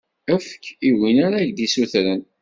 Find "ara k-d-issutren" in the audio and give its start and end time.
1.25-2.21